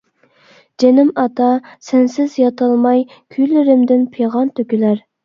جېنىم 0.83 1.11
ئاتا 1.23 1.49
سەنسىز 1.89 2.37
ياتالماي، 2.45 3.03
كۈيلىرىمدىن 3.37 4.09
پىغان 4.17 4.51
تۆكۈلەر. 4.57 5.05